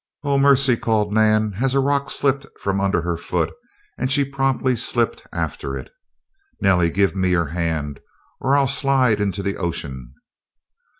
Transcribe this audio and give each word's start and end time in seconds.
"Oh, 0.23 0.39
mercy!" 0.39 0.75
called 0.77 1.13
Nan, 1.13 1.53
as 1.61 1.75
a 1.75 1.79
rock 1.79 2.09
slipped 2.09 2.47
from 2.59 2.81
under 2.81 3.03
her 3.03 3.17
foot 3.17 3.53
and 3.99 4.11
she 4.11 4.25
promptly 4.25 4.75
slipped 4.75 5.21
after 5.31 5.77
it. 5.77 5.91
"Nellie, 6.59 6.89
give 6.89 7.15
me 7.15 7.29
your 7.29 7.45
hand 7.49 7.99
or 8.39 8.55
I'll 8.57 8.65
slide 8.65 9.21
into 9.21 9.43
the 9.43 9.57
ocean!" 9.57 10.15